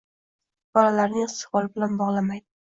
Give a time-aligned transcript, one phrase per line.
[0.77, 2.47] bolalarining istiqboli bilan bog‘lamaydi.